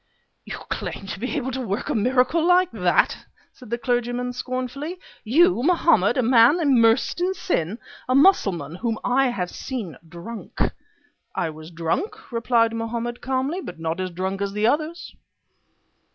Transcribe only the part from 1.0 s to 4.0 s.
to be able to work a miracle like that!" said the